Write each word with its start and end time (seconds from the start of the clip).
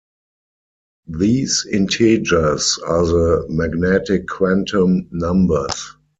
These 1.15 1.67
integers 1.71 2.79
are 2.87 3.05
the 3.05 3.45
magnetic 3.49 4.25
quantum 4.27 5.07
numbers. 5.11 5.95